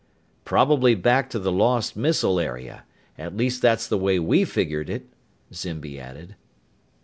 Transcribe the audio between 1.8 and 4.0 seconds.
missile area. At least that's the